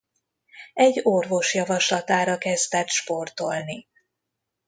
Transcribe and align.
Egy 0.73 0.99
orvos 1.03 1.53
javaslatára 1.53 2.37
kezdett 2.37 2.87
sportolni. 2.87 3.87